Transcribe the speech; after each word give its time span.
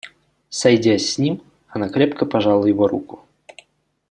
Сойдясь 0.49 1.11
с 1.11 1.19
ним, 1.19 1.43
она 1.69 1.87
крепко 1.87 2.25
пожала 2.25 2.65
его 2.65 2.87
руку. 2.87 3.23